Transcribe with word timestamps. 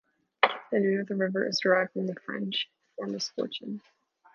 The 0.71 0.79
name 0.79 0.99
of 0.99 1.05
the 1.09 1.15
river 1.15 1.47
is 1.47 1.59
derived 1.61 1.93
from 1.93 2.07
the 2.07 2.15
French 2.25 2.67
for 2.95 3.05
misfortune. 3.05 3.81